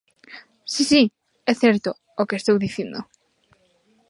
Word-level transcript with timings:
Si, 0.73 0.83
si; 0.91 1.01
é 1.51 1.53
certo 1.63 1.89
o 2.21 2.27
que 2.27 2.35
estou 2.41 2.55
dicindo. 2.65 2.99